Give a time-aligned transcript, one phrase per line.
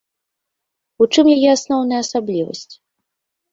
[1.03, 2.67] У чым яе асноўная асаблівасць?